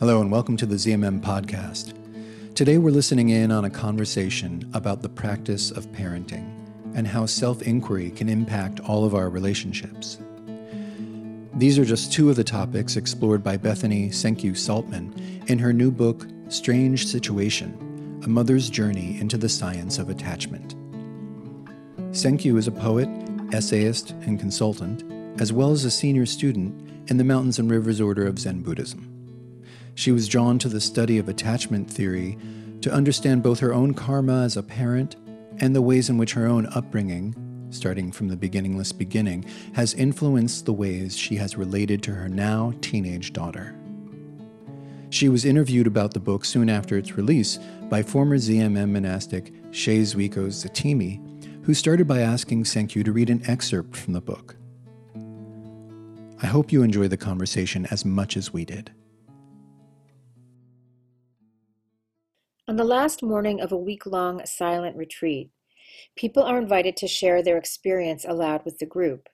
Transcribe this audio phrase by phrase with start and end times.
[0.00, 1.92] Hello, and welcome to the ZMM podcast.
[2.54, 6.50] Today, we're listening in on a conversation about the practice of parenting
[6.94, 10.16] and how self inquiry can impact all of our relationships.
[11.52, 15.12] These are just two of the topics explored by Bethany Senkyu Saltman
[15.50, 20.76] in her new book, Strange Situation A Mother's Journey into the Science of Attachment.
[22.12, 23.10] Senkyu is a poet,
[23.52, 25.04] essayist, and consultant,
[25.42, 29.09] as well as a senior student in the Mountains and Rivers Order of Zen Buddhism.
[29.94, 32.38] She was drawn to the study of attachment theory
[32.80, 35.16] to understand both her own karma as a parent
[35.58, 37.34] and the ways in which her own upbringing,
[37.70, 39.44] starting from the beginningless beginning,
[39.74, 43.76] has influenced the ways she has related to her now teenage daughter.
[45.10, 50.02] She was interviewed about the book soon after its release by former ZMM monastic Shei
[50.02, 51.20] Zuiko Zatimi,
[51.64, 54.56] who started by asking Senkyu to read an excerpt from the book.
[56.42, 58.92] I hope you enjoy the conversation as much as we did.
[62.70, 65.50] On the last morning of a week long silent retreat,
[66.14, 69.28] people are invited to share their experience aloud with the group.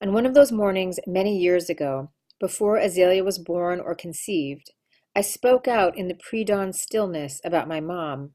[0.00, 4.70] On one of those mornings many years ago, before Azalea was born or conceived,
[5.16, 8.30] I spoke out in the pre dawn stillness about my mom.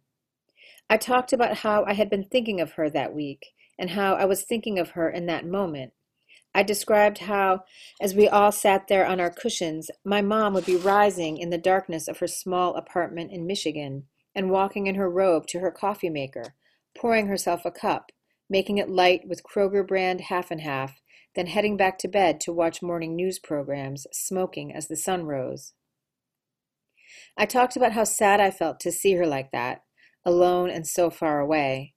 [0.89, 4.25] I talked about how I had been thinking of her that week and how I
[4.25, 5.93] was thinking of her in that moment.
[6.53, 7.63] I described how,
[8.01, 11.57] as we all sat there on our cushions, my mom would be rising in the
[11.57, 14.03] darkness of her small apartment in Michigan
[14.37, 16.53] and walking in her robe to her coffee maker,
[16.95, 18.11] pouring herself a cup,
[18.47, 21.01] making it light with Kroger brand half and half,
[21.35, 25.73] then heading back to bed to watch morning news programs, smoking as the sun rose.
[27.35, 29.81] I talked about how sad I felt to see her like that,
[30.23, 31.95] alone and so far away.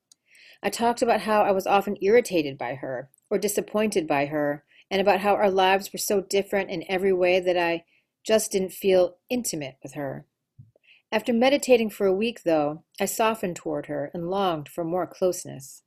[0.62, 5.00] I talked about how I was often irritated by her or disappointed by her, and
[5.00, 7.84] about how our lives were so different in every way that I
[8.24, 10.26] just didn't feel intimate with her.
[11.12, 15.82] After meditating for a week, though, I softened toward her and longed for more closeness.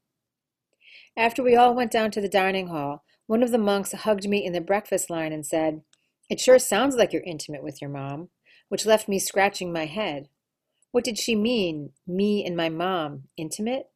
[1.16, 4.44] After we all went down to the dining hall, one of the monks hugged me
[4.44, 5.82] in the breakfast line and said,
[6.30, 8.30] It sure sounds like you're intimate with your mom,
[8.68, 10.28] which left me scratching my head.
[10.92, 13.88] What did she mean, me and my mom, intimate?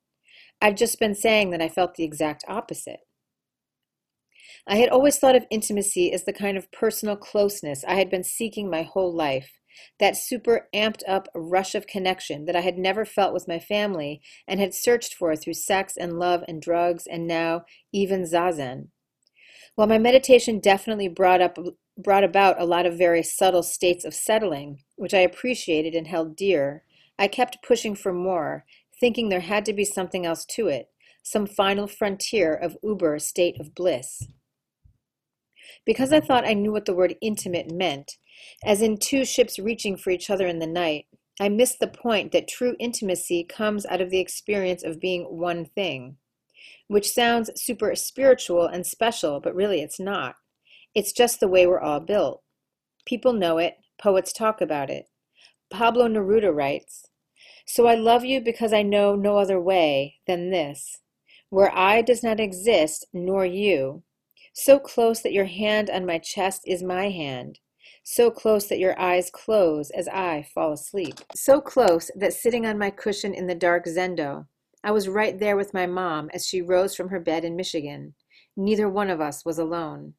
[0.61, 3.01] I'd just been saying that I felt the exact opposite.
[4.65, 8.23] I had always thought of intimacy as the kind of personal closeness I had been
[8.23, 9.59] seeking my whole life,
[9.99, 14.21] that super amped up rush of connection that I had never felt with my family
[14.47, 18.89] and had searched for through sex and love and drugs and now even zazen.
[19.75, 21.57] While my meditation definitely brought up
[21.97, 26.35] brought about a lot of very subtle states of settling, which I appreciated and held
[26.35, 26.83] dear,
[27.17, 28.65] I kept pushing for more,
[28.99, 30.89] thinking there had to be something else to it,
[31.23, 34.27] some final frontier of uber state of bliss.
[35.85, 38.17] Because I thought I knew what the word intimate meant,
[38.63, 41.05] as in two ships reaching for each other in the night,
[41.39, 45.65] I miss the point that true intimacy comes out of the experience of being one
[45.65, 46.17] thing,
[46.87, 50.35] which sounds super spiritual and special, but really it's not.
[50.95, 52.41] It's just the way we're all built.
[53.05, 55.05] People know it, poets talk about it.
[55.69, 57.05] Pablo Neruda writes,
[57.65, 61.01] So I love you because I know no other way than this,
[61.49, 64.03] where I does not exist, nor you,
[64.53, 67.59] so close that your hand on my chest is my hand,
[68.09, 71.15] so close that your eyes close as I fall asleep.
[71.35, 74.47] So close that sitting on my cushion in the dark zendo,
[74.81, 78.13] I was right there with my mom as she rose from her bed in Michigan.
[78.55, 80.13] Neither one of us was alone.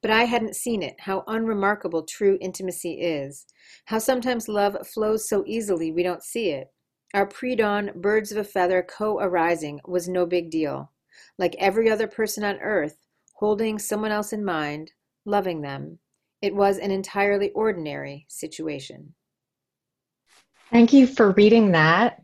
[0.00, 3.46] But I hadn't seen it, how unremarkable true intimacy is,
[3.86, 6.68] how sometimes love flows so easily we don't see it.
[7.14, 10.92] Our pre dawn birds of a feather co arising was no big deal.
[11.36, 14.92] Like every other person on earth, holding someone else in mind,
[15.24, 15.98] loving them,
[16.44, 19.14] it was an entirely ordinary situation.
[20.70, 22.20] Thank you for reading that.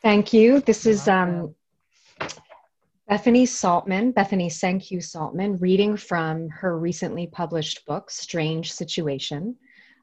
[0.00, 0.60] Thank you.
[0.60, 1.54] This is um,
[3.06, 9.56] Bethany Saltman, Bethany Senkyu Saltman, reading from her recently published book, Strange Situation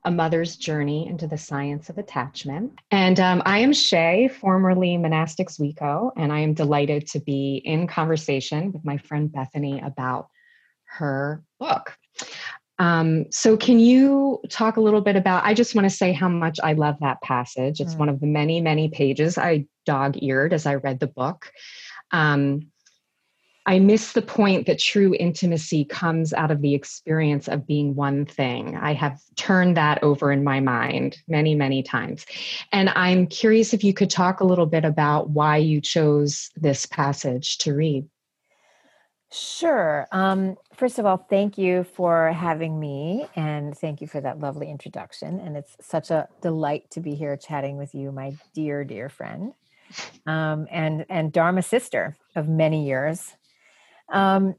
[0.06, 2.77] A Mother's Journey into the Science of Attachment.
[2.91, 7.88] And um, I am Shay, formerly Monastics Zuiko, and I am delighted to be in
[7.88, 10.27] conversation with my friend Bethany about
[10.85, 11.97] her book.
[12.79, 15.45] Um, so, can you talk a little bit about?
[15.45, 17.79] I just want to say how much I love that passage.
[17.79, 17.99] It's mm.
[17.99, 21.51] one of the many, many pages I dog eared as I read the book.
[22.11, 22.71] Um,
[23.65, 28.25] I miss the point that true intimacy comes out of the experience of being one
[28.25, 28.75] thing.
[28.75, 32.25] I have turned that over in my mind many, many times.
[32.73, 36.85] And I'm curious if you could talk a little bit about why you chose this
[36.85, 38.05] passage to read.
[39.33, 40.07] Sure.
[40.12, 44.69] Um, first of all, thank you for having me and thank you for that lovely
[44.69, 45.39] introduction.
[45.39, 49.53] And it's such a delight to be here chatting with you, my dear, dear friend,
[50.27, 53.33] um, and, and Dharma sister of many years.
[54.12, 54.53] Um,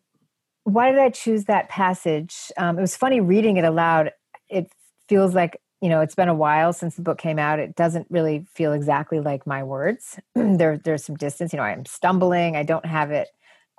[0.64, 2.50] why did I choose that passage?
[2.56, 4.10] Um, it was funny reading it aloud.
[4.48, 4.72] It
[5.08, 7.60] feels like, you know, it's been a while since the book came out.
[7.60, 10.18] It doesn't really feel exactly like my words.
[10.34, 11.52] there, there's some distance.
[11.52, 12.56] You know, I'm stumbling.
[12.56, 13.28] I don't have it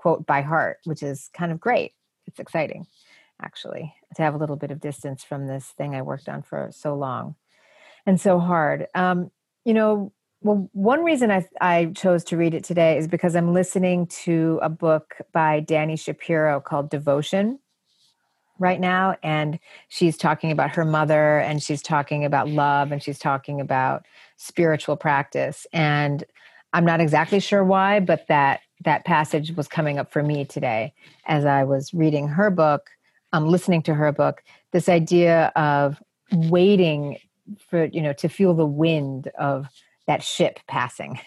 [0.05, 1.93] quote by heart, which is kind of great.
[2.27, 2.85] It's exciting,
[3.41, 6.69] actually, to have a little bit of distance from this thing I worked on for
[6.71, 7.33] so long
[8.05, 8.85] and so hard.
[8.93, 9.31] Um,
[9.63, 13.51] you know, well, one reason I, I chose to read it today is because I'm
[13.51, 17.57] listening to a book by Dani Shapiro called Devotion
[18.59, 19.15] right now.
[19.23, 19.57] And
[19.87, 24.05] she's talking about her mother and she's talking about love and she's talking about
[24.37, 25.65] spiritual practice.
[25.73, 26.23] And
[26.73, 30.93] I'm not exactly sure why, but that that passage was coming up for me today
[31.25, 32.89] as I was reading her book,
[33.33, 34.43] um, listening to her book.
[34.71, 36.01] This idea of
[36.31, 37.17] waiting
[37.69, 39.67] for you know to feel the wind of
[40.07, 41.19] that ship passing.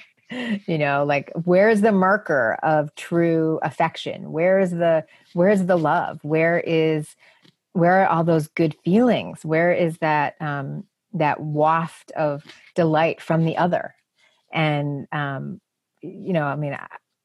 [0.66, 4.32] you know, like where's the marker of true affection?
[4.32, 5.04] Where is the
[5.34, 6.20] where's the love?
[6.22, 7.16] Where is
[7.72, 9.44] where are all those good feelings?
[9.44, 10.84] Where is that um,
[11.14, 13.94] that waft of delight from the other?
[14.52, 15.60] And um,
[16.02, 16.76] you know, I mean,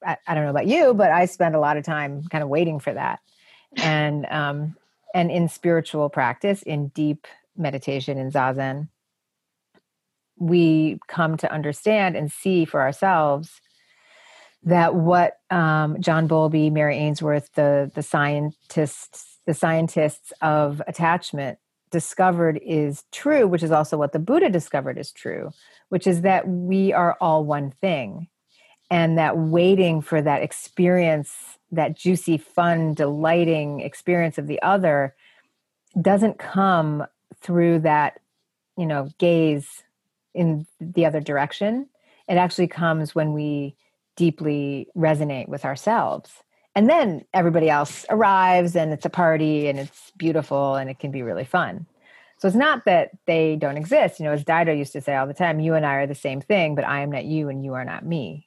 [0.04, 2.48] I, I, don't know about you, but I spend a lot of time kind of
[2.48, 3.20] waiting for that.
[3.76, 4.76] And um,
[5.14, 7.26] and in spiritual practice, in deep
[7.56, 8.88] meditation in zazen,
[10.38, 13.60] we come to understand and see for ourselves
[14.62, 21.58] that what um, John Bowlby, Mary Ainsworth, the the scientists, the scientists of attachment
[21.90, 25.50] discovered is true, which is also what the Buddha discovered is true,
[25.88, 28.28] which is that we are all one thing
[28.90, 35.14] and that waiting for that experience that juicy fun delighting experience of the other
[36.00, 37.04] doesn't come
[37.40, 38.20] through that
[38.76, 39.82] you know gaze
[40.34, 41.88] in the other direction.
[42.28, 43.74] It actually comes when we
[44.16, 46.30] deeply resonate with ourselves.
[46.74, 51.10] And then everybody else arrives and it's a party and it's beautiful and it can
[51.10, 51.86] be really fun.
[52.38, 54.20] So it's not that they don't exist.
[54.20, 56.14] You know as Daido used to say all the time you and i are the
[56.14, 58.46] same thing but i am not you and you are not me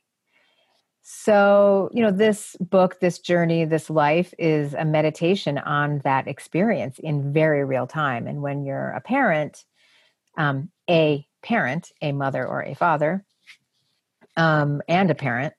[1.11, 6.99] so, you know, this book, this journey, this life is a meditation on that experience
[6.99, 8.27] in very real time.
[8.27, 9.65] And when you're a parent,
[10.37, 13.25] um, a parent, a mother or a father,
[14.37, 15.55] um, and a parent,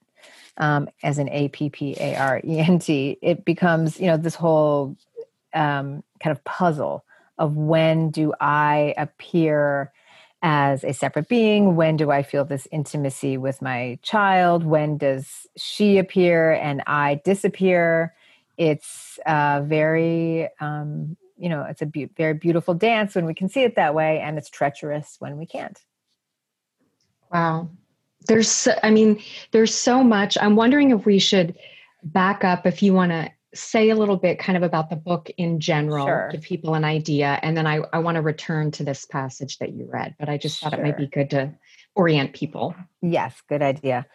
[0.56, 4.16] um, as an A P P A R E N T, it becomes, you know,
[4.16, 4.96] this whole
[5.52, 7.04] um, kind of puzzle
[7.38, 9.90] of when do I appear
[10.42, 11.76] as a separate being?
[11.76, 14.64] When do I feel this intimacy with my child?
[14.64, 18.14] When does she appear and I disappear?
[18.56, 23.48] It's uh, very, um, you know, it's a be- very beautiful dance when we can
[23.48, 25.78] see it that way, and it's treacherous when we can't.
[27.32, 27.68] Wow.
[28.26, 29.22] There's, I mean,
[29.52, 30.36] there's so much.
[30.40, 31.56] I'm wondering if we should
[32.02, 35.30] back up if you want to say a little bit kind of about the book
[35.36, 36.28] in general, sure.
[36.32, 39.72] give people an idea, and then I, I want to return to this passage that
[39.72, 40.14] you read.
[40.18, 40.80] But I just thought sure.
[40.80, 41.52] it might be good to
[41.94, 42.74] orient people.
[43.02, 44.06] Yes, good idea.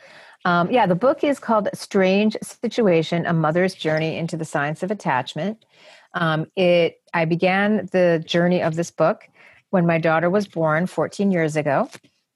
[0.45, 4.91] Um, yeah, the book is called Strange Situation A Mother's Journey into the Science of
[4.91, 5.65] Attachment.
[6.13, 9.27] Um, it I began the journey of this book
[9.71, 11.89] when my daughter was born 14 years ago.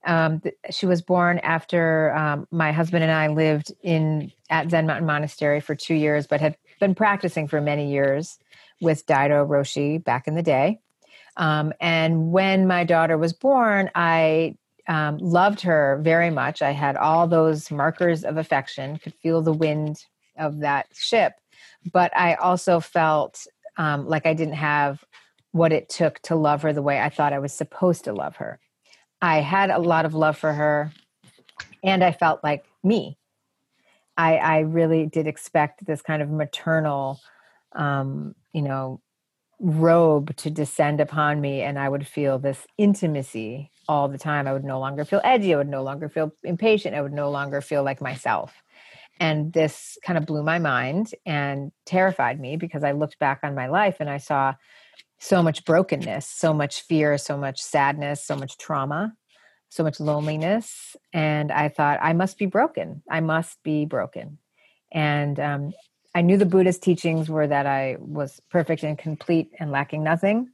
[0.05, 4.87] Um, th- she was born after um, my husband and I lived in at Zen
[4.87, 8.39] Mountain Monastery for two years, but had been practicing for many years
[8.81, 10.79] with Daido Roshi back in the day.
[11.37, 14.55] Um, and when my daughter was born, I
[14.87, 16.61] um, loved her very much.
[16.61, 20.03] I had all those markers of affection, could feel the wind
[20.37, 21.33] of that ship,
[21.93, 23.45] but I also felt
[23.77, 25.03] um, like I didn't have
[25.51, 28.37] what it took to love her the way I thought I was supposed to love
[28.37, 28.59] her.
[29.21, 30.91] I had a lot of love for her,
[31.83, 33.18] and I felt like me.
[34.19, 37.21] I, I really did expect this kind of maternal,
[37.71, 38.99] um, you know,
[39.61, 44.45] robe to descend upon me, and I would feel this intimacy all the time.
[44.45, 45.53] I would no longer feel edgy.
[45.53, 46.95] I would no longer feel impatient.
[46.95, 48.53] I would no longer feel like myself.
[49.21, 53.55] And this kind of blew my mind and terrified me because I looked back on
[53.55, 54.53] my life and I saw
[55.19, 59.13] so much brokenness, so much fear, so much sadness, so much trauma
[59.69, 60.95] so much loneliness.
[61.13, 63.03] And I thought, I must be broken.
[63.09, 64.39] I must be broken.
[64.91, 65.73] And um,
[66.15, 70.49] I knew the Buddha's teachings were that I was perfect and complete and lacking nothing.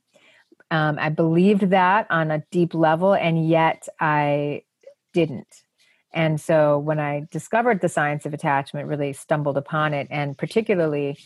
[0.70, 4.64] Um, I believed that on a deep level, and yet I
[5.14, 5.64] didn't.
[6.12, 11.18] And so when I discovered the science of attachment, really stumbled upon it, and particularly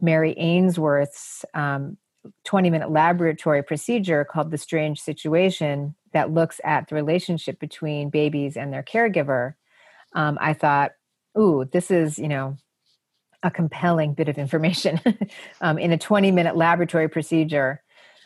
[0.00, 1.96] Mary Ainsworth's um,
[2.44, 8.56] 20 minute laboratory procedure called the strange situation that looks at the relationship between babies
[8.56, 9.54] and their caregiver
[10.14, 10.92] um, i thought
[11.38, 12.56] ooh this is you know
[13.42, 15.00] a compelling bit of information
[15.60, 17.82] um, in a 20 minute laboratory procedure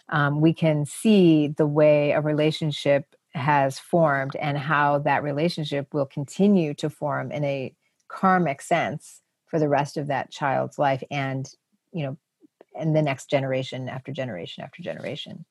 [0.08, 6.06] um, we can see the way a relationship has formed and how that relationship will
[6.06, 7.74] continue to form in a
[8.08, 11.50] karmic sense for the rest of that child's life and
[11.92, 12.16] you know
[12.74, 15.44] and the next generation after generation after generation.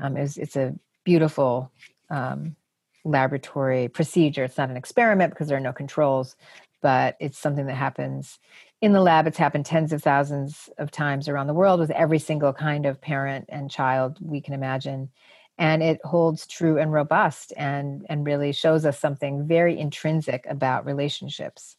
[0.00, 1.70] Um, it's, it's a beautiful
[2.10, 2.56] um,
[3.04, 4.44] laboratory procedure.
[4.44, 6.36] It's not an experiment because there are no controls,
[6.82, 8.38] but it's something that happens
[8.80, 9.26] in the lab.
[9.26, 13.00] It's happened tens of thousands of times around the world with every single kind of
[13.00, 15.10] parent and child we can imagine.
[15.58, 20.86] And it holds true and robust and, and really shows us something very intrinsic about
[20.86, 21.76] relationships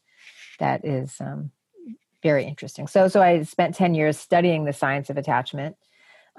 [0.59, 1.49] that is um,
[2.21, 2.87] very interesting.
[2.87, 5.75] So, so I spent 10 years studying the science of attachment.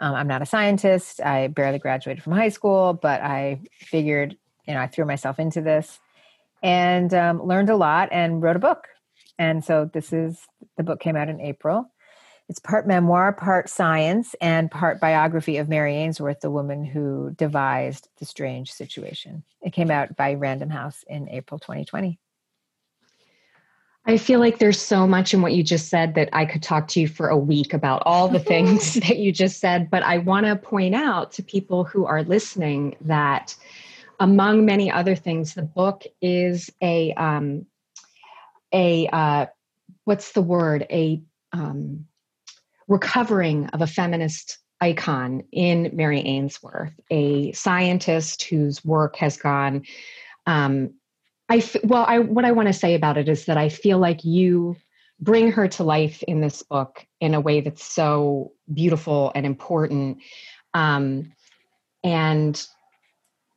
[0.03, 1.21] Um, I'm not a scientist.
[1.21, 5.61] I barely graduated from high school, but I figured, you know, I threw myself into
[5.61, 6.01] this
[6.61, 8.89] and um, learned a lot and wrote a book.
[9.39, 10.41] And so this is
[10.77, 11.89] the book came out in April.
[12.49, 18.09] It's part memoir, part science, and part biography of Mary Ainsworth, the woman who devised
[18.19, 19.45] the strange situation.
[19.63, 22.19] It came out by Random House in April 2020.
[24.05, 26.89] I feel like there's so much in what you just said that I could talk
[26.89, 29.91] to you for a week about all the things that you just said.
[29.91, 33.55] But I want to point out to people who are listening that,
[34.19, 37.67] among many other things, the book is a um,
[38.73, 39.47] a uh,
[40.05, 42.07] what's the word a um,
[42.89, 49.85] recovering of a feminist icon in Mary Ainsworth, a scientist whose work has gone
[50.47, 50.95] um,
[51.53, 54.25] I well, I what I want to say about it is that I feel like
[54.25, 54.75] you
[55.21, 60.19] bring her to life in this book in a way that's so beautiful and important,
[60.73, 61.31] um,
[62.03, 62.67] and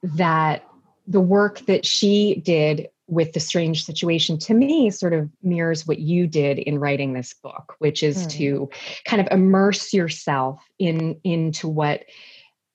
[0.03, 0.65] that
[1.07, 5.99] the work that she did with the strange situation to me sort of mirrors what
[5.99, 8.31] you did in writing this book which is mm.
[8.31, 8.69] to
[9.05, 12.03] kind of immerse yourself in into what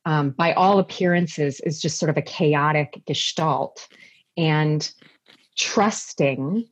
[0.05, 3.89] um, by all appearances is just sort of a chaotic gestalt
[4.41, 4.91] and
[5.57, 6.67] trusting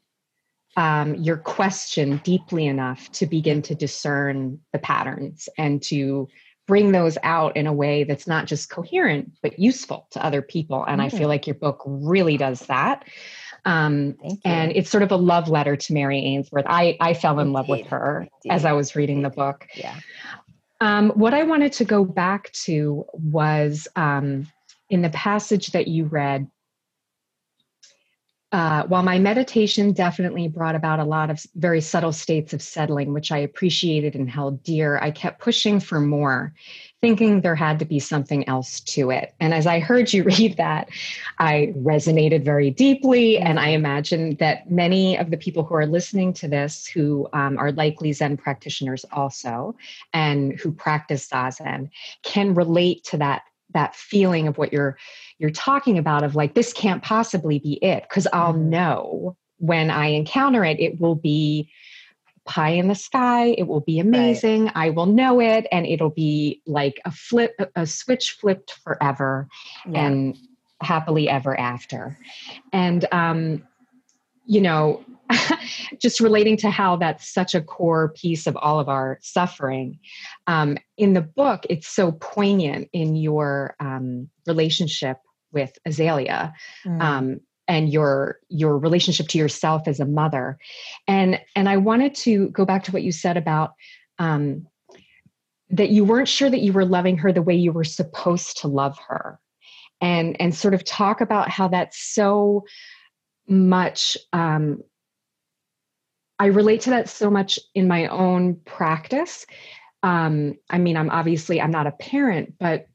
[0.77, 6.29] um, your question deeply enough to begin to discern the patterns and to
[6.67, 10.85] bring those out in a way that's not just coherent but useful to other people
[10.85, 11.29] and i feel mm.
[11.29, 13.05] like your book really does that
[13.65, 17.49] um, and it's sort of a love letter to mary ainsworth i, I fell in
[17.49, 17.55] Indeed.
[17.55, 18.55] love with her Indeed.
[18.55, 19.99] as i was reading the book yeah
[20.81, 24.47] um, what i wanted to go back to was um,
[24.91, 26.49] in the passage that you read
[28.51, 33.13] uh, while my meditation definitely brought about a lot of very subtle states of settling,
[33.13, 36.55] which I appreciated and held dear, I kept pushing for more,
[37.03, 39.35] thinking there had to be something else to it.
[39.39, 40.89] And as I heard you read that,
[41.39, 43.37] I resonated very deeply.
[43.37, 47.59] And I imagine that many of the people who are listening to this, who um,
[47.59, 49.77] are likely Zen practitioners also,
[50.15, 51.91] and who practice Zazen,
[52.23, 53.43] can relate to that
[53.75, 54.97] that feeling of what you're
[55.39, 58.71] you're talking about of like this can't possibly be it because I'll mm-hmm.
[58.71, 61.71] know when I encounter it it will be
[62.45, 64.73] pie in the sky it will be amazing right.
[64.75, 69.49] I will know it and it'll be like a flip a switch flipped forever
[69.87, 70.07] yeah.
[70.07, 70.39] and
[70.81, 72.17] happily ever after
[72.73, 73.68] and um
[74.49, 75.05] you know
[76.01, 79.99] just relating to how that's such a core piece of all of our suffering.
[80.47, 85.19] Um, in the book, it's so poignant in your um, relationship
[85.53, 86.53] with Azalea.
[86.85, 87.03] Mm.
[87.03, 87.41] Um,
[87.71, 90.57] and your your relationship to yourself as a mother
[91.07, 93.75] and and i wanted to go back to what you said about
[94.19, 94.67] um,
[95.69, 98.69] that you weren't sure that you were loving her the way you were supposed to
[98.69, 99.39] love her
[100.01, 102.65] and and sort of talk about how that's so
[103.49, 104.83] much um,
[106.39, 109.47] I relate to that so much in my own practice.
[110.03, 112.89] Um, I mean, I'm obviously I'm not a parent, but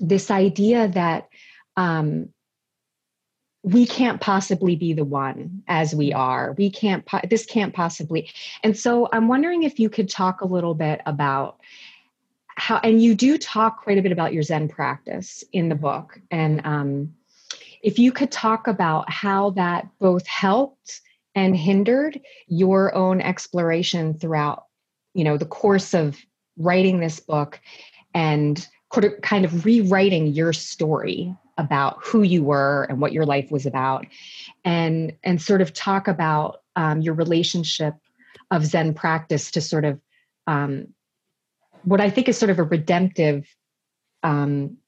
[0.00, 1.28] this idea that
[1.76, 2.28] um,
[3.62, 6.54] we can't possibly be the one as we are.
[6.56, 7.04] We can't.
[7.04, 8.30] Po- this can't possibly.
[8.62, 11.58] And so I'm wondering if you could talk a little bit about
[12.56, 12.78] how.
[12.78, 16.64] And you do talk quite a bit about your Zen practice in the book, and
[16.64, 17.14] um,
[17.82, 21.00] if you could talk about how that both helped
[21.34, 24.64] and hindered your own exploration throughout
[25.14, 26.18] you know the course of
[26.56, 27.60] writing this book
[28.14, 28.66] and
[29.22, 34.06] kind of rewriting your story about who you were and what your life was about,
[34.64, 37.94] and and sort of talk about um, your relationship
[38.50, 40.00] of Zen practice to sort of
[40.46, 40.88] um,
[41.84, 43.46] what I think is sort of a redemptive
[44.22, 44.78] um,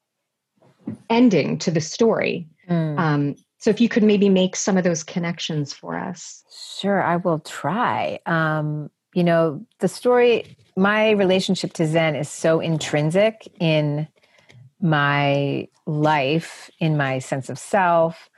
[1.08, 2.48] ending to the story.
[2.68, 2.98] Mm.
[2.98, 6.42] Um, so if you could maybe make some of those connections for us.
[6.80, 8.18] Sure, I will try.
[8.26, 14.08] Um, you know, the story, my relationship to Zen is so intrinsic in
[14.80, 18.28] my life, in my sense of self.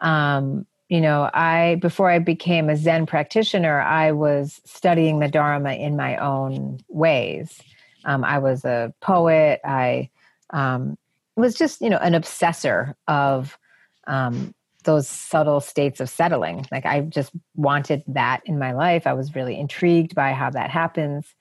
[0.00, 5.72] Um, you know, I before I became a Zen practitioner, I was studying the Dharma
[5.74, 7.60] in my own ways.
[8.04, 9.60] Um, I was a poet.
[9.64, 10.10] I
[10.50, 10.96] um,
[11.40, 13.58] was just, you know, an obsessor of
[14.06, 14.54] um,
[14.84, 16.66] those subtle states of settling.
[16.70, 19.06] Like I just wanted that in my life.
[19.06, 21.34] I was really intrigued by how that happens.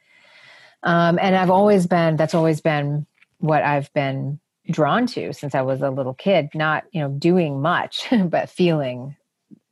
[0.84, 3.06] Um, and I've always been, that's always been
[3.40, 4.40] what I've been
[4.72, 9.16] drawn to since I was a little kid, not, you know, doing much, but feeling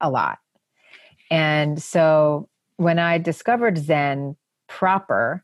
[0.02, 0.40] a lot.
[1.30, 4.36] And so when I discovered Zen
[4.68, 5.44] proper,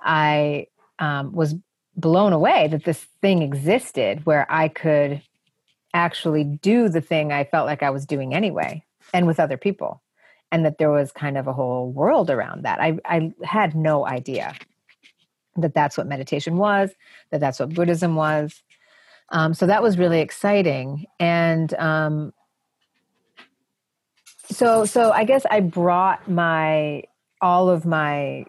[0.00, 0.66] I
[0.98, 1.54] um, was
[1.96, 5.22] blown away that this thing existed where I could
[5.94, 10.02] actually do the thing I felt like I was doing anyway and with other people.
[10.50, 12.80] And that there was kind of a whole world around that.
[12.80, 14.54] I, I had no idea
[15.56, 16.90] that that's what meditation was,
[17.30, 18.62] that that's what Buddhism was.
[19.30, 21.06] Um, so that was really exciting.
[21.18, 22.32] And um,
[24.52, 27.02] so so i guess i brought my
[27.40, 28.44] all of my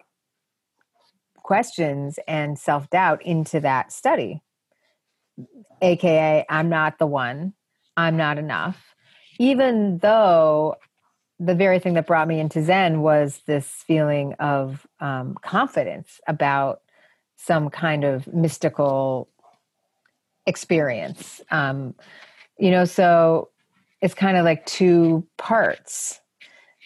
[1.43, 4.41] questions and self-doubt into that study.
[5.81, 7.53] Aka i'm not the one.
[7.95, 8.95] I'm not enough.
[9.39, 10.75] Even though
[11.39, 16.81] the very thing that brought me into zen was this feeling of um, confidence about
[17.35, 19.27] some kind of mystical
[20.45, 21.41] experience.
[21.51, 21.95] Um,
[22.57, 23.49] you know so
[24.01, 26.19] it's kind of like two parts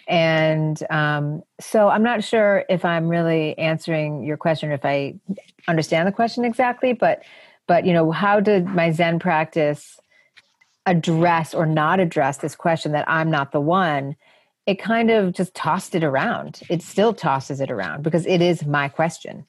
[0.07, 5.13] and um, so i'm not sure if i'm really answering your question if i
[5.67, 7.23] understand the question exactly but
[7.67, 9.99] but you know how did my zen practice
[10.85, 14.15] address or not address this question that i'm not the one
[14.65, 18.65] it kind of just tossed it around it still tosses it around because it is
[18.65, 19.45] my question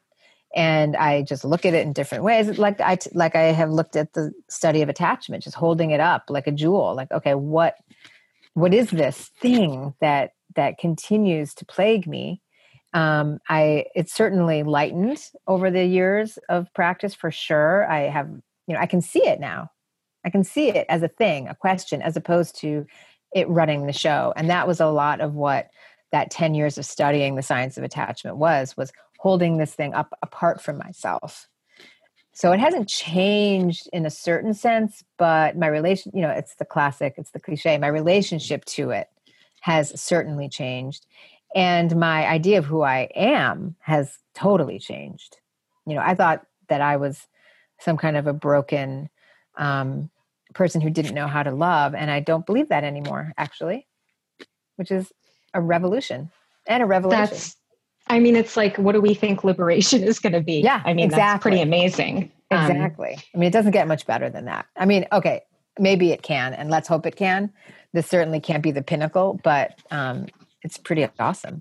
[0.57, 2.59] and I just look at it in different ways.
[2.59, 6.25] Like I like I have looked at the study of attachment, just holding it up
[6.29, 6.95] like a jewel.
[6.95, 7.77] Like, okay, what
[8.55, 12.43] what is this thing that that continues to plague me?
[12.93, 17.91] Um, I it's certainly lightened over the years of practice for sure.
[17.91, 18.29] I have
[18.67, 19.71] you know I can see it now.
[20.25, 22.87] I can see it as a thing, a question, as opposed to
[23.33, 24.33] it running the show.
[24.37, 25.69] And that was a lot of what
[26.13, 30.17] that 10 years of studying the science of attachment was was holding this thing up
[30.23, 31.49] apart from myself
[32.33, 36.65] so it hasn't changed in a certain sense but my relation you know it's the
[36.65, 39.09] classic it's the cliche my relationship to it
[39.61, 41.07] has certainly changed
[41.55, 45.39] and my idea of who i am has totally changed
[45.87, 47.27] you know i thought that i was
[47.81, 49.09] some kind of a broken
[49.57, 50.11] um,
[50.55, 53.87] person who didn't know how to love and i don't believe that anymore actually
[54.77, 55.13] which is
[55.55, 56.31] a revolution
[56.67, 57.57] and a revelation that's
[58.11, 60.61] I mean, it's like, what do we think liberation is going to be?
[60.61, 61.21] Yeah, I mean, exactly.
[61.21, 62.33] that's pretty amazing.
[62.51, 63.15] Um, exactly.
[63.15, 64.67] Um, I mean, it doesn't get much better than that.
[64.77, 65.43] I mean, okay,
[65.79, 67.53] maybe it can, and let's hope it can.
[67.93, 70.27] This certainly can't be the pinnacle, but um,
[70.63, 71.61] it's pretty awesome.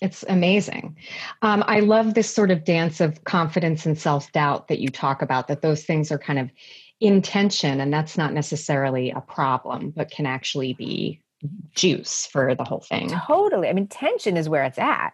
[0.00, 0.96] It's amazing.
[1.42, 5.22] Um, I love this sort of dance of confidence and self doubt that you talk
[5.22, 6.50] about, that those things are kind of
[7.00, 11.20] in tension, and that's not necessarily a problem, but can actually be
[11.74, 13.10] juice for the whole thing.
[13.26, 13.68] Totally.
[13.68, 15.12] I mean, tension is where it's at.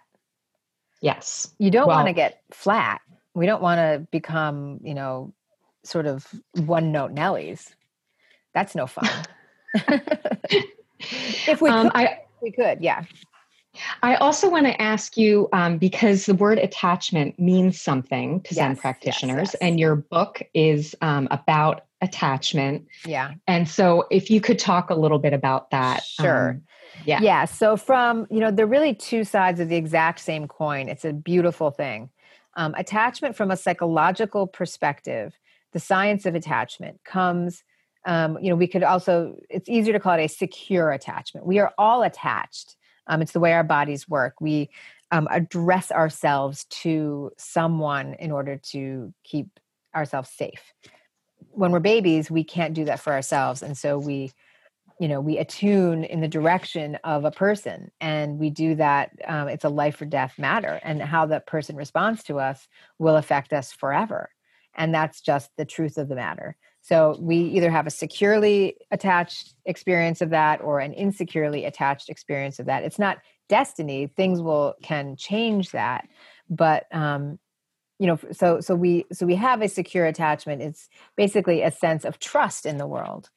[1.01, 1.53] Yes.
[1.59, 3.01] You don't well, want to get flat.
[3.35, 5.35] We don't want to become, you know,
[5.83, 6.27] sort of
[6.57, 7.75] one note Nellies.
[8.55, 9.09] That's no fun.
[10.99, 13.05] if we um, could, I, we could, yeah.
[14.03, 18.57] I also want to ask you um, because the word attachment means something to yes,
[18.57, 19.63] Zen practitioners, yes, yes.
[19.63, 22.87] and your book is um, about attachment.
[23.05, 23.33] Yeah.
[23.49, 26.05] And so, if you could talk a little bit about that.
[26.05, 26.51] Sure.
[26.51, 26.63] Um,
[27.05, 27.21] yeah.
[27.21, 27.45] Yeah.
[27.45, 30.89] So from, you know, they're really two sides of the exact same coin.
[30.89, 32.11] It's a beautiful thing.
[32.57, 35.37] Um, attachment from a psychological perspective,
[35.73, 37.65] the science of attachment comes,
[38.05, 41.47] um, you know, we could also, it's easier to call it a secure attachment.
[41.47, 42.77] We are all attached.
[43.07, 44.35] Um, it's the way our bodies work.
[44.41, 44.71] We
[45.11, 49.49] um, address ourselves to someone in order to keep
[49.95, 50.73] ourselves safe.
[51.51, 53.63] When we're babies, we can't do that for ourselves.
[53.63, 54.33] And so we
[55.01, 59.49] you know we attune in the direction of a person and we do that um,
[59.49, 63.53] it's a life or death matter and how that person responds to us will affect
[63.53, 64.31] us forever
[64.75, 69.55] and that's just the truth of the matter So we either have a securely attached
[69.65, 72.83] experience of that or an insecurely attached experience of that.
[72.83, 74.07] It's not destiny.
[74.07, 76.07] Things will can change that,
[76.51, 77.39] but um,
[77.99, 80.61] you know, so so we so we have a secure attachment.
[80.61, 83.31] It's basically a sense of trust in the world.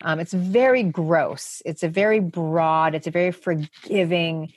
[0.00, 1.60] Um, it's very gross.
[1.66, 2.94] It's a very broad.
[2.94, 4.50] It's a very forgiving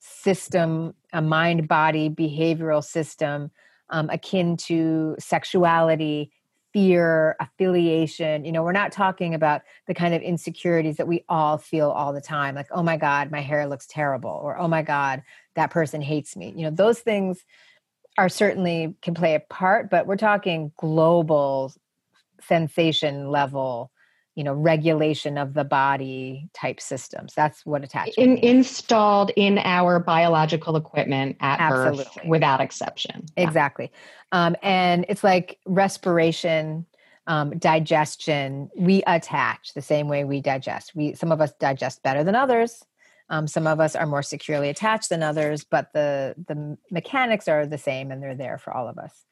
[0.00, 3.50] system, a mind body behavioral system
[3.88, 6.30] um, akin to sexuality
[6.74, 8.44] fear, affiliation.
[8.44, 12.12] You know, we're not talking about the kind of insecurities that we all feel all
[12.12, 15.22] the time, like, oh my God, my hair looks terrible, or oh my God,
[15.54, 16.52] that person hates me.
[16.54, 17.44] You know, those things
[18.18, 21.72] are certainly can play a part, but we're talking global
[22.40, 23.90] sensation level
[24.34, 27.34] you know regulation of the body type systems.
[27.34, 32.04] That's what attachment in, installed in our biological equipment at Absolutely.
[32.04, 33.26] birth without exception.
[33.36, 33.90] Exactly.
[34.32, 34.46] Yeah.
[34.46, 36.86] um, and it's like respiration
[37.26, 40.94] um, digestion we attach the same way we digest.
[40.94, 42.82] We some of us digest better than others.
[43.30, 47.66] Um, some of us are more securely attached than others but the the mechanics are
[47.66, 49.24] the same and they're there for all of us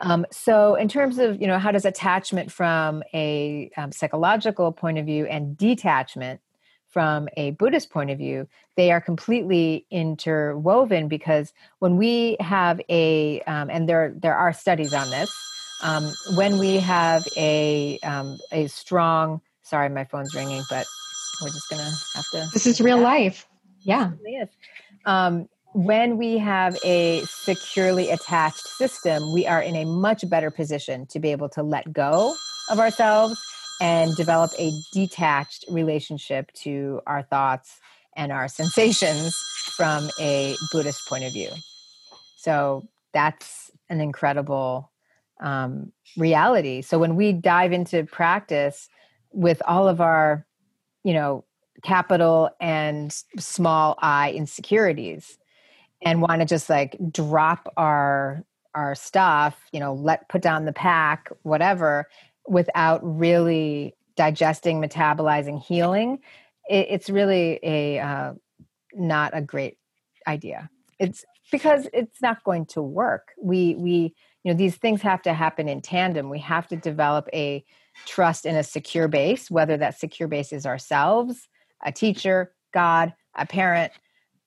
[0.00, 4.98] um, so, in terms of you know how does attachment from a um, psychological point
[4.98, 6.40] of view and detachment
[6.88, 13.40] from a Buddhist point of view, they are completely interwoven because when we have a
[13.42, 15.34] um, and there there are studies on this.
[15.82, 20.86] Um, when we have a um, a strong sorry, my phone's ringing, but
[21.42, 22.46] we're just gonna have to.
[22.52, 23.48] This is real life.
[23.80, 24.12] Yeah.
[25.04, 31.04] Um, when we have a securely attached system, we are in a much better position
[31.06, 32.34] to be able to let go
[32.70, 33.40] of ourselves
[33.80, 37.80] and develop a detached relationship to our thoughts
[38.16, 39.36] and our sensations
[39.76, 41.50] from a Buddhist point of view.
[42.36, 44.92] So that's an incredible
[45.40, 46.82] um, reality.
[46.82, 48.88] So when we dive into practice
[49.32, 50.46] with all of our,
[51.02, 51.44] you know,
[51.82, 55.36] capital and small i insecurities,
[56.04, 60.72] and want to just like drop our our stuff you know let put down the
[60.72, 62.08] pack whatever
[62.46, 66.18] without really digesting metabolizing healing
[66.68, 68.32] it, it's really a uh,
[68.94, 69.78] not a great
[70.26, 70.70] idea.
[70.98, 73.32] It's because it's not going to work.
[73.40, 76.30] We we you know these things have to happen in tandem.
[76.30, 77.64] We have to develop a
[78.06, 81.48] trust in a secure base whether that secure base is ourselves
[81.84, 83.92] a teacher god a parent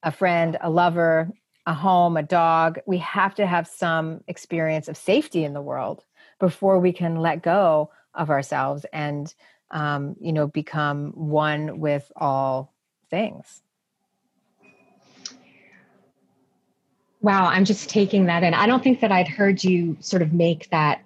[0.03, 1.29] a friend a lover
[1.67, 6.05] a home, a dog, we have to have some experience of safety in the world
[6.39, 9.35] before we can let go of ourselves and
[9.71, 12.73] um, you know become one with all
[13.09, 13.61] things.
[17.19, 18.53] Wow, I'm just taking that in.
[18.53, 21.01] I don't think that I'd heard you sort of make that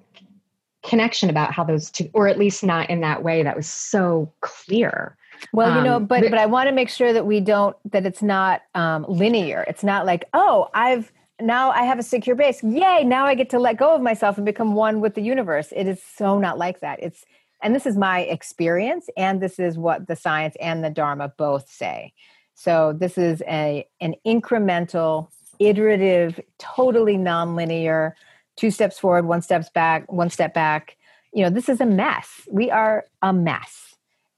[0.84, 3.42] connection about how those two, or at least not in that way.
[3.42, 5.18] That was so clear.
[5.54, 8.06] Well, you know, um, but but I want to make sure that we don't that
[8.06, 9.66] it's not um, linear.
[9.68, 12.64] It's not like, oh, I've now I have a secure base.
[12.64, 13.04] Yay!
[13.04, 15.74] Now I get to let go of myself and become one with the universe.
[15.76, 17.02] It is so not like that.
[17.02, 17.26] It's
[17.62, 21.70] and this is my experience, and this is what the science and the Dharma both
[21.70, 22.14] say.
[22.56, 28.14] So this is a an incremental, iterative, totally nonlinear,
[28.56, 30.98] two steps forward, one steps back, one step back.
[31.34, 32.42] You know, this is a mess.
[32.50, 33.91] We are a mess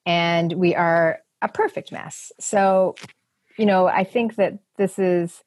[0.06, 2.32] and we are a perfect mess.
[2.40, 2.96] So,
[3.58, 5.44] you know, I think that this is,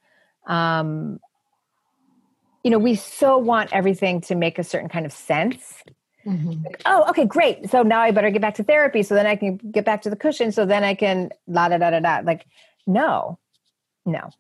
[0.47, 1.19] um,
[2.63, 5.83] you know, we so want everything to make a certain kind of sense.
[6.27, 6.65] Mm-hmm.
[6.65, 7.71] Like, oh, okay, great.
[7.71, 9.03] So now I better get back to therapy.
[9.03, 10.51] So then I can get back to the cushion.
[10.53, 12.21] So then I can la da da da da.
[12.25, 12.47] Like,
[12.87, 13.39] no,
[14.05, 14.31] no.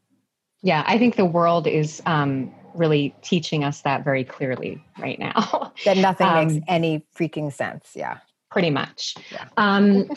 [0.63, 5.73] Yeah, I think the world is um, really teaching us that very clearly right now.
[5.85, 7.93] that nothing um, makes any freaking sense.
[7.95, 8.19] Yeah
[8.57, 9.15] pretty much.
[9.31, 9.49] Yeah.
[9.59, 10.09] Um,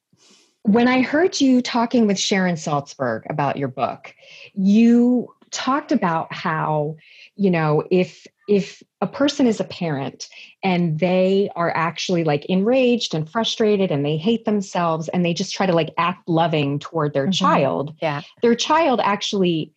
[0.62, 4.14] when I heard you talking with Sharon Salzberg about your book,
[4.52, 6.96] you talked about how,
[7.34, 10.28] you know, if if a person is a parent
[10.62, 15.54] and they are actually like enraged and frustrated and they hate themselves and they just
[15.54, 17.30] try to like act loving toward their mm-hmm.
[17.30, 18.20] child, yeah.
[18.42, 19.72] their child actually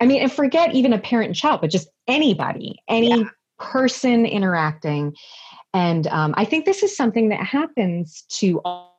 [0.00, 3.28] I mean, and forget even a parent and child, but just anybody, any yeah.
[3.58, 5.14] person interacting
[5.74, 8.92] and um, I think this is something that happens to all,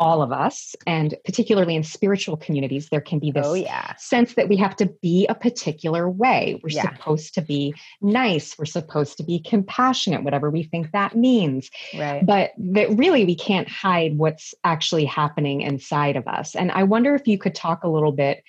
[0.00, 3.94] all of us, and particularly in spiritual communities, there can be this oh, yeah.
[3.96, 6.58] sense that we have to be a particular way.
[6.64, 6.94] We're yeah.
[6.96, 8.58] supposed to be nice.
[8.58, 11.70] We're supposed to be compassionate, whatever we think that means.
[11.96, 12.24] Right.
[12.24, 16.56] But that really we can't hide what's actually happening inside of us.
[16.56, 18.42] And I wonder if you could talk a little bit.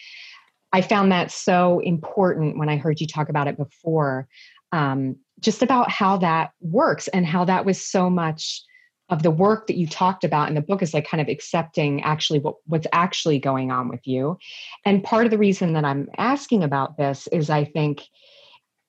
[0.71, 4.29] I found that so important when I heard you talk about it before.
[4.71, 8.63] Um, just about how that works and how that was so much
[9.09, 12.01] of the work that you talked about in the book is like kind of accepting
[12.01, 14.37] actually what, what's actually going on with you.
[14.85, 18.03] And part of the reason that I'm asking about this is I think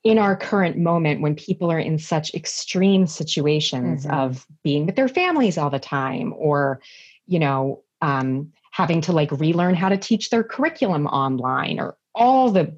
[0.05, 4.15] in our current moment when people are in such extreme situations mm-hmm.
[4.15, 6.81] of being with their families all the time or
[7.27, 12.51] you know um, having to like relearn how to teach their curriculum online or all
[12.51, 12.77] the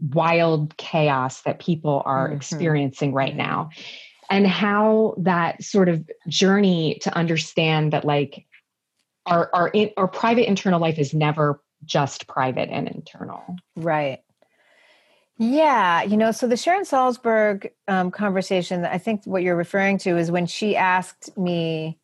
[0.00, 2.36] wild chaos that people are mm-hmm.
[2.36, 3.70] experiencing right now.
[4.30, 8.46] And how that sort of journey to understand that like
[9.26, 13.42] our our in, our private internal life is never just private and internal.
[13.76, 14.20] Right.
[15.42, 20.18] Yeah, you know, so the Sharon Salzberg um, conversation, I think what you're referring to
[20.18, 21.98] is when she asked me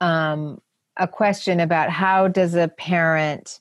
[0.00, 0.60] um,
[0.96, 3.60] a question about how does a parent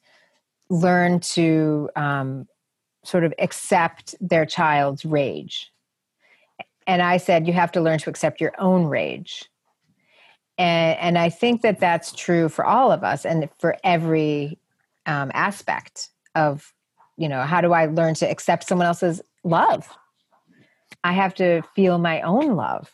[0.71, 2.47] learn to um,
[3.09, 5.71] sort of accept their child's rage.
[6.85, 9.45] And I said, you have to learn to accept your own rage.
[10.57, 14.59] And, and I think that that's true for all of us and for every
[15.05, 16.73] um, aspect of
[17.17, 19.87] you know how do i learn to accept someone else's love?
[21.03, 22.91] I have to feel my own love.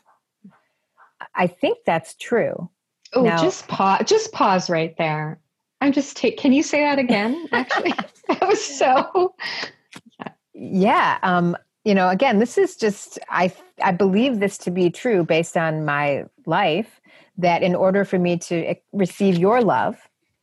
[1.34, 2.70] I think that's true.
[3.14, 5.40] Oh now, just pause just pause right there.
[5.82, 7.94] I'm just take can you say that again actually?
[8.28, 9.36] That was so
[10.56, 15.24] yeah, um you know again this is just i i believe this to be true
[15.24, 17.00] based on my life
[17.38, 19.96] that in order for me to receive your love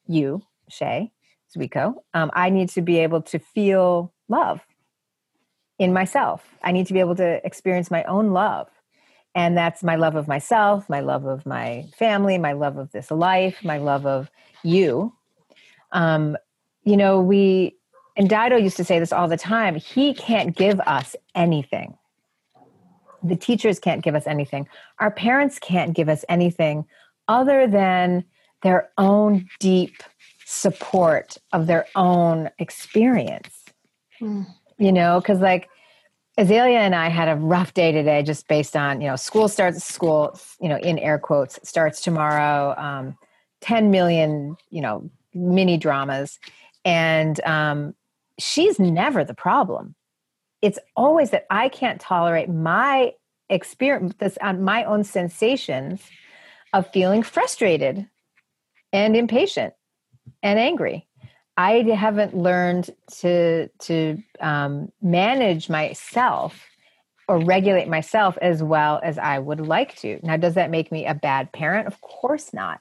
[0.06, 1.10] you shay
[1.56, 4.60] Zuiko, um, I need to be able to feel love
[5.78, 6.42] in myself.
[6.62, 8.68] I need to be able to experience my own love.
[9.34, 13.10] And that's my love of myself, my love of my family, my love of this
[13.10, 14.30] life, my love of
[14.62, 15.12] you.
[15.92, 16.36] Um,
[16.84, 17.76] you know, we,
[18.16, 21.96] and Daido used to say this all the time he can't give us anything.
[23.22, 24.66] The teachers can't give us anything.
[24.98, 26.84] Our parents can't give us anything
[27.28, 28.24] other than
[28.62, 30.02] their own deep
[30.44, 33.64] support of their own experience.
[34.20, 34.46] Mm.
[34.78, 35.68] You know, because like
[36.38, 39.84] Azalea and I had a rough day today just based on, you know, school starts,
[39.84, 43.16] school, you know, in air quotes, starts tomorrow, um,
[43.60, 46.38] 10 million, you know, mini dramas.
[46.84, 47.94] And um,
[48.42, 49.94] she's never the problem.
[50.60, 53.12] It's always that I can't tolerate my
[53.48, 56.02] experience, this, on uh, my own sensations
[56.72, 58.08] of feeling frustrated
[58.92, 59.74] and impatient
[60.42, 61.06] and angry.
[61.56, 66.66] I haven't learned to to um, manage myself
[67.28, 70.18] or regulate myself as well as I would like to.
[70.22, 71.86] Now, does that make me a bad parent?
[71.86, 72.80] Of course not.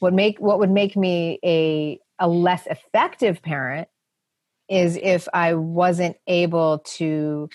[0.00, 3.88] What make what would make me a a less effective parent
[4.68, 7.48] is if I wasn't able to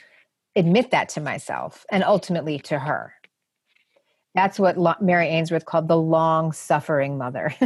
[0.55, 3.13] admit that to myself and ultimately to her.
[4.35, 7.53] That's what Mary Ainsworth called the long suffering mother.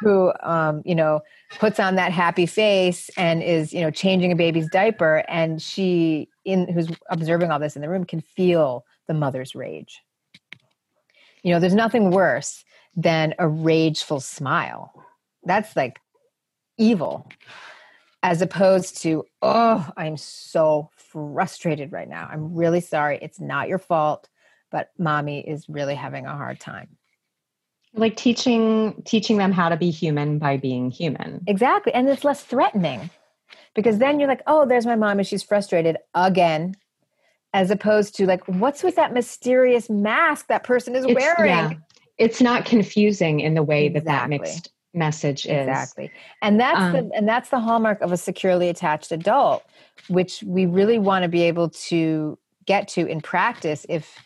[0.00, 1.20] who um, you know
[1.58, 6.28] puts on that happy face and is you know changing a baby's diaper and she
[6.44, 10.00] in who's observing all this in the room can feel the mother's rage
[11.42, 12.64] you know there's nothing worse
[12.96, 14.92] than a rageful smile
[15.44, 16.00] that's like
[16.78, 17.28] evil
[18.22, 22.28] as opposed to oh i'm so frustrated right now.
[22.30, 23.18] I'm really sorry.
[23.20, 24.28] It's not your fault
[24.70, 26.96] but mommy is really having a hard time.
[27.92, 31.42] Like teaching teaching them how to be human by being human.
[31.46, 33.10] Exactly and it's less threatening
[33.74, 36.74] because then you're like oh there's my mom and she's frustrated again
[37.52, 41.50] as opposed to like what's with that mysterious mask that person is it's, wearing?
[41.50, 41.72] Yeah.
[42.16, 44.00] it's not confusing in the way exactly.
[44.00, 45.68] that that mixed message is.
[45.68, 46.10] Exactly.
[46.42, 49.64] And that's um, the and that's the hallmark of a securely attached adult
[50.08, 54.16] which we really want to be able to get to in practice if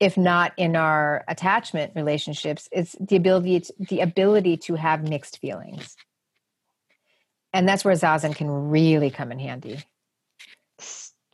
[0.00, 5.38] if not in our attachment relationships it's the ability to, the ability to have mixed
[5.38, 5.96] feelings.
[7.52, 9.78] And that's where zazen can really come in handy.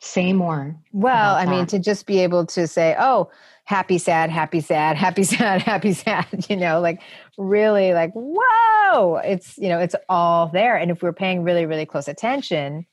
[0.02, 3.30] Say more well i mean to just be able to say oh
[3.70, 7.00] happy sad happy sad happy sad happy sad you know like
[7.38, 11.86] really like whoa it's you know it's all there and if we're paying really really
[11.86, 12.84] close attention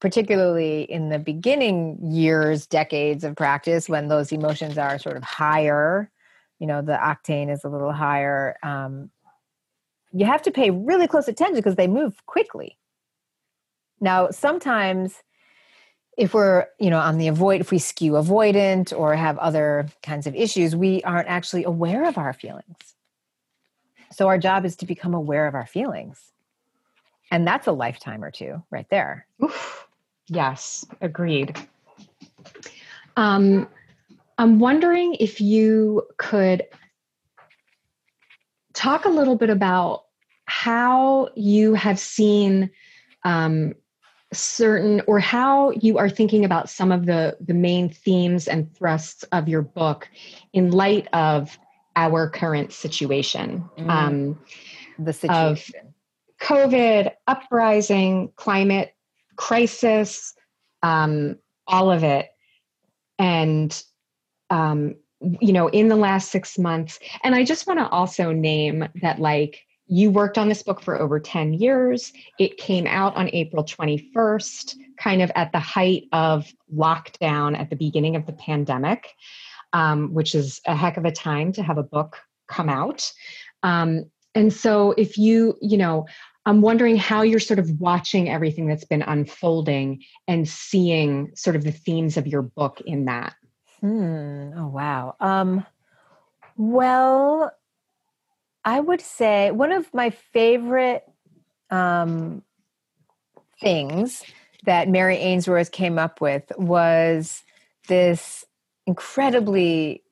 [0.00, 6.10] particularly in the beginning years, decades of practice when those emotions are sort of higher,
[6.58, 8.56] you know, the octane is a little higher.
[8.62, 9.10] Um,
[10.12, 12.78] you have to pay really close attention because they move quickly.
[14.00, 15.14] Now, sometimes
[16.16, 20.26] if we're, you know, on the avoid, if we skew avoidant or have other kinds
[20.26, 22.94] of issues, we aren't actually aware of our feelings.
[24.12, 26.32] So our job is to become aware of our feelings.
[27.30, 29.26] And that's a lifetime or two right there.
[29.42, 29.86] Oof.
[30.28, 31.56] Yes, agreed.
[33.16, 33.68] Um,
[34.38, 36.64] I'm wondering if you could
[38.72, 40.04] talk a little bit about
[40.44, 42.70] how you have seen
[43.24, 43.74] um,
[44.36, 49.22] certain or how you are thinking about some of the the main themes and thrusts
[49.24, 50.08] of your book
[50.52, 51.58] in light of
[51.96, 53.88] our current situation mm.
[53.88, 54.38] um,
[54.98, 55.90] the situation of
[56.40, 58.94] covid uprising climate
[59.36, 60.34] crisis
[60.82, 62.28] um, all of it
[63.18, 63.82] and
[64.50, 68.86] um, you know in the last six months and i just want to also name
[69.00, 72.12] that like you worked on this book for over 10 years.
[72.38, 77.76] It came out on April 21st, kind of at the height of lockdown at the
[77.76, 79.14] beginning of the pandemic,
[79.72, 82.18] um, which is a heck of a time to have a book
[82.48, 83.12] come out.
[83.62, 86.06] Um, and so, if you, you know,
[86.44, 91.64] I'm wondering how you're sort of watching everything that's been unfolding and seeing sort of
[91.64, 93.34] the themes of your book in that.
[93.80, 94.52] Hmm.
[94.56, 95.16] Oh, wow.
[95.20, 95.66] Um,
[96.56, 97.52] well,
[98.66, 101.04] I would say one of my favorite
[101.70, 102.42] um,
[103.60, 104.24] things
[104.64, 107.44] that Mary Ainsworth came up with was
[107.86, 108.44] this
[108.86, 110.02] incredibly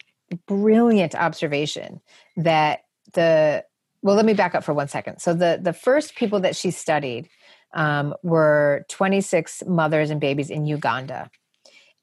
[0.46, 2.00] brilliant observation
[2.36, 3.64] that the
[4.02, 5.18] well let me back up for one second.
[5.18, 7.28] So the the first people that she studied
[7.74, 11.28] um, were 26 mothers and babies in uganda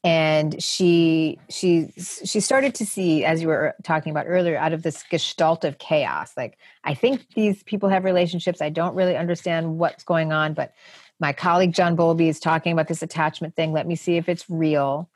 [0.04, 4.82] and she she she started to see as you were talking about earlier out of
[4.82, 6.34] this gestalt of chaos.
[6.36, 8.62] Like i think these people have relationships.
[8.62, 10.74] I don't really understand what's going on but
[11.20, 13.74] my colleague john bowlby is talking about this attachment thing.
[13.74, 15.10] Let me see if it's real.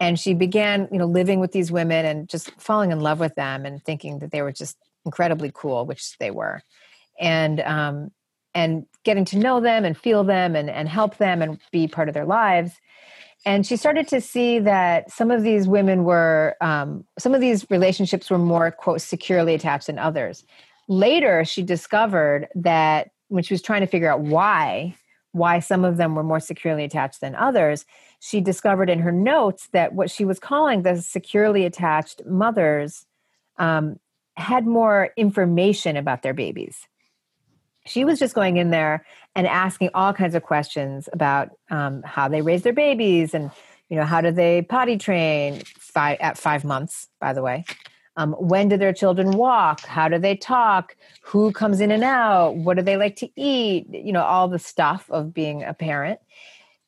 [0.00, 3.34] And she began you know living with these women and just falling in love with
[3.36, 6.60] them and thinking that they were just incredibly cool which they were.
[7.18, 8.10] And um
[8.54, 12.08] and getting to know them and feel them and and help them and be part
[12.08, 12.72] of their lives
[13.46, 17.64] and she started to see that some of these women were um, some of these
[17.70, 20.44] relationships were more quote securely attached than others.
[20.88, 24.94] Later she discovered that when she was trying to figure out why
[25.32, 27.84] why some of them were more securely attached than others
[28.20, 33.04] she discovered in her notes that what she was calling the securely attached mothers
[33.58, 33.98] um,
[34.36, 36.86] had more information about their babies
[37.86, 42.28] she was just going in there and asking all kinds of questions about um, how
[42.28, 43.50] they raise their babies and
[43.88, 45.62] you know how do they potty train?
[45.78, 47.64] Five, at five months by the way.
[48.18, 49.80] Um, when do their children walk?
[49.80, 50.96] How do they talk?
[51.20, 52.56] Who comes in and out?
[52.56, 53.86] What do they like to eat?
[53.92, 56.20] You know all the stuff of being a parent.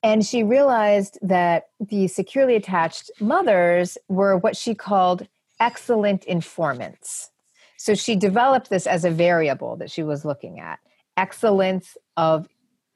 [0.02, 5.26] And she realized that the securely attached mothers were what she called
[5.60, 7.30] excellent informants.
[7.76, 10.78] So she developed this as a variable that she was looking at
[11.18, 12.48] excellence of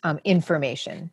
[0.05, 1.11] um, information.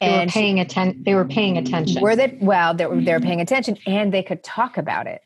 [0.00, 1.02] They and were paying attention.
[1.04, 2.02] They were paying attention.
[2.02, 2.36] Were they?
[2.40, 5.22] Well, they were, they were paying attention, and they could talk about it,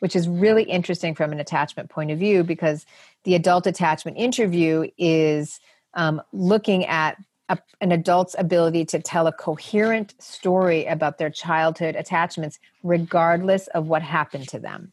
[0.00, 2.84] which is really interesting from an attachment point of view because
[3.24, 5.60] the adult attachment interview is
[5.94, 7.16] um, looking at
[7.48, 13.88] a, an adult's ability to tell a coherent story about their childhood attachments, regardless of
[13.88, 14.92] what happened to them.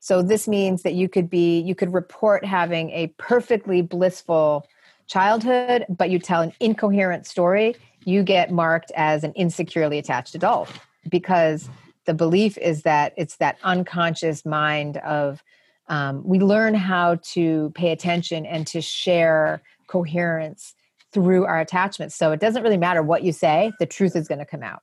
[0.00, 4.66] So this means that you could be, you could report having a perfectly blissful
[5.08, 10.70] childhood, but you tell an incoherent story, you get marked as an insecurely attached adult
[11.08, 11.68] because
[12.04, 15.42] the belief is that it's that unconscious mind of
[15.88, 20.74] um, we learn how to pay attention and to share coherence
[21.12, 22.14] through our attachments.
[22.14, 24.82] So it doesn't really matter what you say, the truth is going to come out.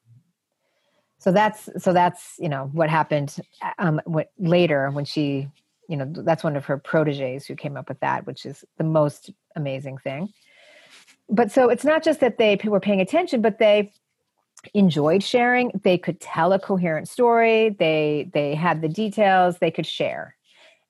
[1.20, 3.38] So that's so that's you know what happened
[3.80, 5.48] um, what, later when she
[5.88, 8.84] you know that's one of her proteges who came up with that which is the
[8.84, 10.30] most amazing thing.
[11.30, 13.92] But so it's not just that they were paying attention but they
[14.74, 15.72] enjoyed sharing.
[15.84, 17.70] They could tell a coherent story.
[17.70, 19.58] They they had the details.
[19.60, 20.36] They could share.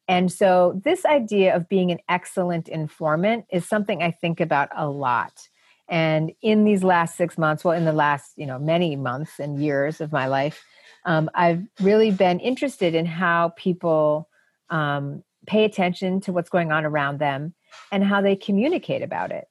[0.08, 4.88] And so this idea of being an excellent informant is something i think about a
[4.88, 5.34] lot.
[5.88, 9.62] And in these last six months well in the last you know many months and
[9.62, 10.64] years of my life
[11.06, 14.28] um, i've really been interested in how people
[14.70, 17.54] um, pay attention to what's going on around them
[17.92, 19.48] and how they communicate about it.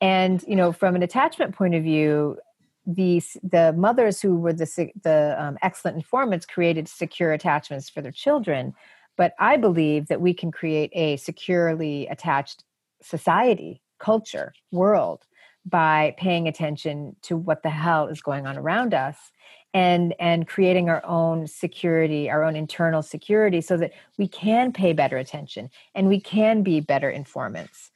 [0.00, 2.38] And you know from an attachment point of view
[2.86, 8.12] the the mothers who were the the um, excellent informants created secure attachments for their
[8.12, 8.74] children.
[9.16, 12.64] But i believe that we can create a securely attached
[13.00, 15.24] society culture world
[15.64, 19.16] by paying attention to what the hell is going on around us
[19.74, 24.94] and and creating our own security our own internal security so that we can pay
[24.94, 27.90] better attention and we can be better informants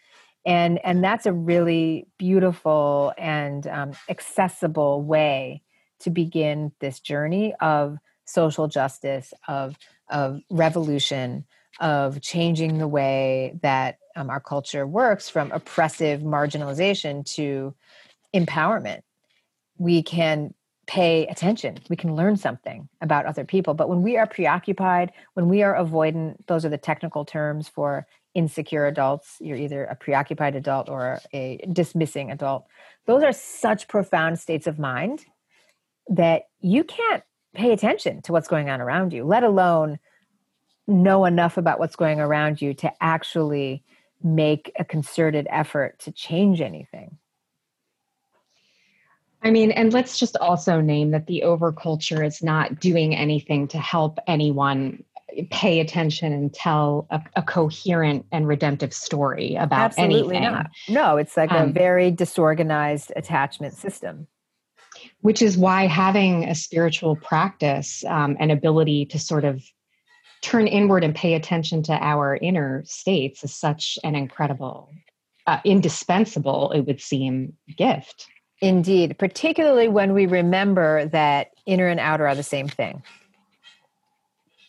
[0.45, 5.63] and and that's a really beautiful and um, accessible way
[6.01, 9.77] to begin this journey of social justice, of
[10.09, 11.45] of revolution,
[11.81, 17.75] of changing the way that um, our culture works from oppressive marginalization to
[18.35, 19.03] empowerment.
[19.77, 20.55] We can
[20.89, 21.79] pay attention.
[21.91, 23.75] We can learn something about other people.
[23.75, 28.07] But when we are preoccupied, when we are avoidant, those are the technical terms for
[28.35, 29.37] insecure adults.
[29.39, 32.67] You're either a preoccupied adult or a dismissing adult.
[33.05, 35.27] Those are such profound states of mind
[36.09, 37.23] that you can't
[37.55, 39.99] pay attention to what's going on around you, let alone
[40.87, 43.85] know enough about what's going around you to actually
[44.23, 47.19] make a concerted effort to change anything.
[49.43, 53.79] I mean, and let's just also name that the overculture is not doing anything to
[53.79, 55.05] help anyone
[55.51, 60.53] pay attention and tell a, a coherent and redemptive story about Absolutely anything.
[60.53, 60.71] not.
[60.89, 64.27] No, it's like um, a very disorganized attachment system.
[65.21, 69.63] Which is why having a spiritual practice, um, and ability to sort of
[70.43, 74.93] turn inward and pay attention to our inner states is such an incredible,
[75.47, 78.27] uh, indispensable, it would seem, gift.
[78.61, 83.03] Indeed, particularly when we remember that inner and outer are the same thing.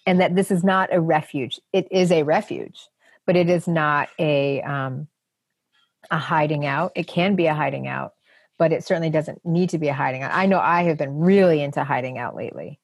[0.05, 1.59] And that this is not a refuge.
[1.73, 2.87] It is a refuge,
[3.25, 5.07] but it is not a um,
[6.11, 6.91] a hiding out.
[6.95, 8.13] It can be a hiding out,
[8.57, 10.31] but it certainly doesn't need to be a hiding out.
[10.33, 12.79] I know I have been really into hiding out lately.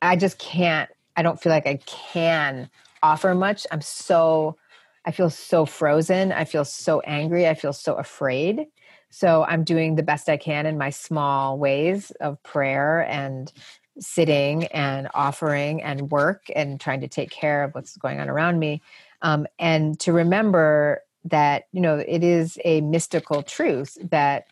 [0.00, 2.70] I just can't, I don't feel like I can
[3.02, 3.66] offer much.
[3.72, 4.56] I'm so,
[5.04, 6.32] I feel so frozen.
[6.32, 7.48] I feel so angry.
[7.48, 8.66] I feel so afraid.
[9.10, 13.52] So I'm doing the best I can in my small ways of prayer and
[13.98, 18.58] sitting and offering and work and trying to take care of what's going on around
[18.58, 18.82] me.
[19.22, 24.46] Um, and to remember that, you know, it is a mystical truth that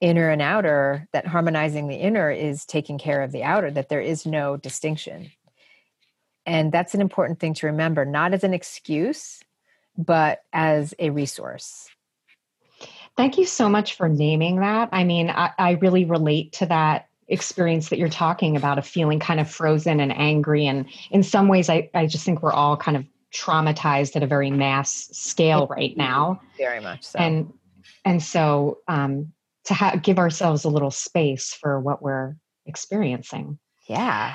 [0.00, 4.00] inner and outer, that harmonizing the inner is taking care of the outer, that there
[4.00, 5.30] is no distinction.
[6.44, 9.42] And that's an important thing to remember, not as an excuse,
[9.98, 11.88] but as a resource.
[13.16, 14.90] Thank you so much for naming that.
[14.92, 19.18] I mean, I, I, really relate to that experience that you're talking about of feeling
[19.18, 20.66] kind of frozen and angry.
[20.66, 24.26] And in some ways, I, I just think we're all kind of traumatized at a
[24.26, 26.40] very mass scale right now.
[26.58, 27.18] Very much so.
[27.18, 27.52] And
[28.04, 29.32] and so um,
[29.64, 32.36] to ha- give ourselves a little space for what we're
[32.66, 33.58] experiencing.
[33.88, 34.34] Yeah.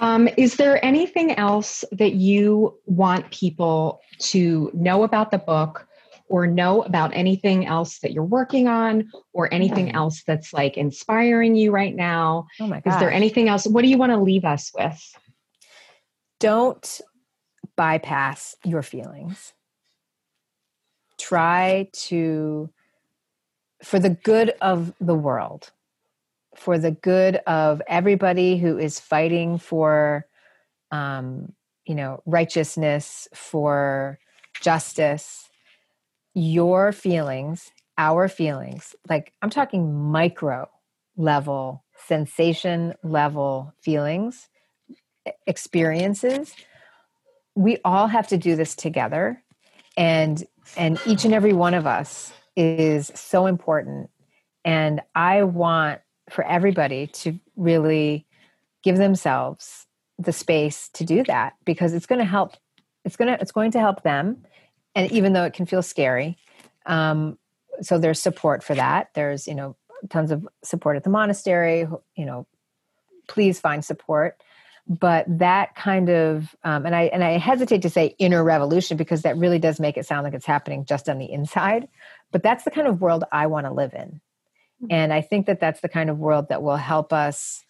[0.00, 5.86] Um, is there anything else that you want people to know about the book
[6.32, 11.54] or know about anything else that you're working on or anything else that's like inspiring
[11.54, 12.46] you right now?
[12.58, 12.94] Oh my God.
[12.94, 13.66] Is there anything else?
[13.66, 14.98] What do you want to leave us with?
[16.40, 17.02] Don't
[17.76, 19.52] bypass your feelings.
[21.18, 22.70] Try to,
[23.82, 25.70] for the good of the world,
[26.56, 30.26] for the good of everybody who is fighting for,
[30.90, 31.52] um,
[31.84, 34.18] you know, righteousness, for
[34.62, 35.50] justice,
[36.34, 40.68] your feelings, our feelings, like I'm talking micro
[41.16, 44.48] level, sensation level feelings,
[45.46, 46.54] experiences,
[47.54, 49.42] we all have to do this together.
[49.96, 50.42] And
[50.76, 54.10] and each and every one of us is so important.
[54.64, 58.26] And I want for everybody to really
[58.82, 59.86] give themselves
[60.18, 62.54] the space to do that because it's going to help
[63.04, 64.44] it's going to it's going to help them
[64.94, 66.36] and even though it can feel scary
[66.86, 67.38] um,
[67.80, 69.08] so there's support for that.
[69.14, 69.76] There's you know
[70.10, 71.86] tons of support at the monastery
[72.16, 72.46] you know
[73.28, 74.42] please find support.
[74.88, 79.22] But that kind of um, and i and i hesitate to say inner revolution because
[79.22, 81.86] that really does make it sound like it's happening just on the inside
[82.32, 84.20] but that's the kind of world i want to live in.
[84.82, 84.86] Mm-hmm.
[84.90, 87.64] and i think that that's the kind of world that will help us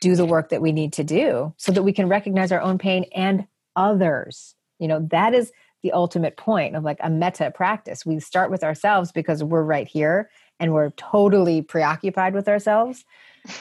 [0.00, 2.78] do the work that we need to do so that we can recognize our own
[2.78, 4.54] pain and others.
[4.78, 5.52] You know that is
[5.86, 8.04] the ultimate point of like a metta practice.
[8.04, 10.28] We start with ourselves because we're right here
[10.58, 13.04] and we're totally preoccupied with ourselves.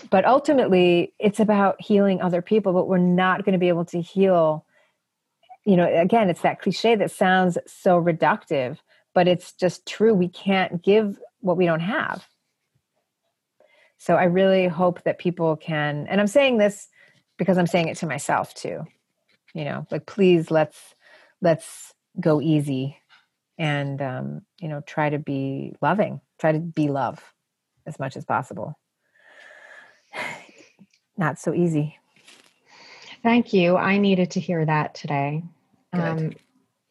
[0.09, 4.01] But ultimately, it's about healing other people, but we're not going to be able to
[4.01, 4.65] heal.
[5.63, 8.79] You know, again, it's that cliche that sounds so reductive,
[9.13, 10.15] but it's just true.
[10.15, 12.25] We can't give what we don't have.
[13.99, 16.87] So I really hope that people can, and I'm saying this
[17.37, 18.87] because I'm saying it to myself too.
[19.53, 20.95] You know, like please let's
[21.41, 22.97] let's go easy
[23.57, 27.33] and um, you know try to be loving try to be love
[27.85, 28.77] as much as possible
[31.17, 31.97] not so easy
[33.23, 35.43] thank you i needed to hear that today
[35.93, 36.33] um,